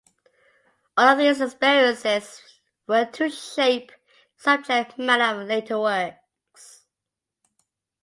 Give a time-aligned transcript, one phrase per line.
[0.97, 2.41] All of these experiences
[2.87, 3.93] were to shape the
[4.35, 6.87] subject matter of later works.